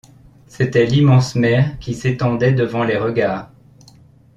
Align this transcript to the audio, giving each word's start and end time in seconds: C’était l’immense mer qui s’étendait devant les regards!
C’était 0.47 0.87
l’immense 0.87 1.35
mer 1.35 1.77
qui 1.77 1.93
s’étendait 1.93 2.53
devant 2.53 2.83
les 2.83 2.97
regards! 2.97 3.51